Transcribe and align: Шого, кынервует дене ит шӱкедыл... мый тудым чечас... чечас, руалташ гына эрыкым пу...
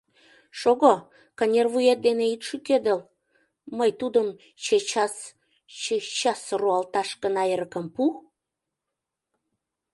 Шого, 0.59 0.93
кынервует 1.37 1.99
дене 2.07 2.25
ит 2.33 2.41
шӱкедыл... 2.47 2.99
мый 3.77 3.91
тудым 3.99 4.27
чечас... 4.63 5.15
чечас, 5.81 6.41
руалташ 6.59 7.09
гына 7.23 7.43
эрыкым 7.53 7.85
пу... 7.95 8.03